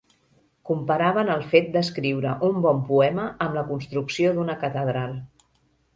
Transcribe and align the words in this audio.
Comparaven 0.67 1.29
el 1.33 1.43
fet 1.51 1.69
d'escriure 1.75 2.33
un 2.49 2.57
bon 2.65 2.81
poema 2.89 3.29
amb 3.47 3.59
la 3.61 3.67
construcció 3.71 4.33
d'una 4.39 4.57
catedral. 4.65 5.15